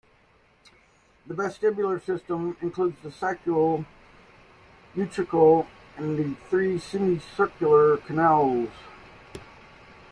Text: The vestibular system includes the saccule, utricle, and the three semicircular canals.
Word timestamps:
The 1.27 1.35
vestibular 1.35 2.03
system 2.03 2.57
includes 2.63 2.97
the 3.03 3.09
saccule, 3.09 3.85
utricle, 4.95 5.67
and 5.95 6.17
the 6.17 6.35
three 6.49 6.79
semicircular 6.79 7.97
canals. 7.97 8.69